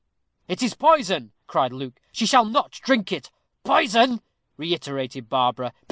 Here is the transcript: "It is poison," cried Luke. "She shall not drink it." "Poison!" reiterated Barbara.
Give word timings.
"It 0.47 0.63
is 0.63 0.73
poison," 0.73 1.31
cried 1.45 1.71
Luke. 1.71 1.99
"She 2.11 2.25
shall 2.25 2.43
not 2.45 2.71
drink 2.71 3.11
it." 3.11 3.29
"Poison!" 3.63 4.23
reiterated 4.57 5.29
Barbara. 5.29 5.73